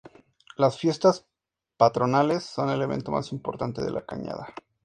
[0.57, 1.27] Las fiestas
[1.77, 4.51] patronales son el evento más importante de la Cañada.